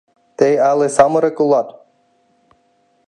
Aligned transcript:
—Тый 0.37 0.53
але 0.69 0.87
самырык 0.97 1.37
улат! 1.43 1.67